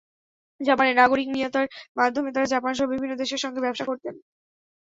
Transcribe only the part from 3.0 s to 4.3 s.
দেশের সঙ্গে ব্যবসা করতেন।